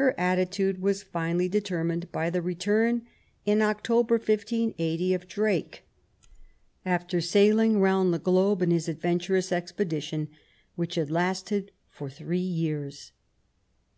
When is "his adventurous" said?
8.70-9.52